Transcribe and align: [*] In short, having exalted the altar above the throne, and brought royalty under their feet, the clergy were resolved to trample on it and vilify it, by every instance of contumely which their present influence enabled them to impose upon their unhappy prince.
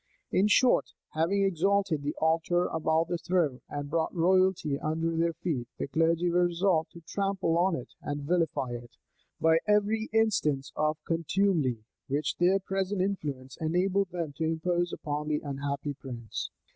[*] 0.15 0.31
In 0.31 0.47
short, 0.47 0.93
having 1.09 1.43
exalted 1.43 2.01
the 2.01 2.15
altar 2.19 2.65
above 2.65 3.07
the 3.07 3.19
throne, 3.19 3.61
and 3.69 3.87
brought 3.87 4.11
royalty 4.15 4.79
under 4.79 5.15
their 5.15 5.33
feet, 5.33 5.67
the 5.77 5.87
clergy 5.87 6.31
were 6.31 6.45
resolved 6.47 6.89
to 6.93 7.01
trample 7.01 7.55
on 7.55 7.75
it 7.75 7.89
and 8.01 8.23
vilify 8.23 8.71
it, 8.71 8.97
by 9.39 9.59
every 9.67 10.09
instance 10.11 10.71
of 10.75 10.97
contumely 11.05 11.83
which 12.07 12.37
their 12.37 12.57
present 12.57 12.99
influence 12.99 13.57
enabled 13.61 14.09
them 14.09 14.33
to 14.37 14.43
impose 14.43 14.91
upon 14.91 15.27
their 15.27 15.41
unhappy 15.47 15.93
prince. 15.93 16.49